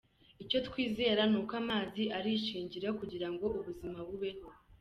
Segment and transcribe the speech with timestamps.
[0.43, 4.49] Icyo twizera ni uko amazi ari ishingiro kugira ngo ubuzima bubeho.